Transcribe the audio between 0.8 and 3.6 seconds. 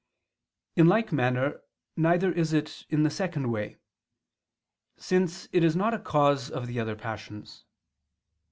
like manner, neither is it in the second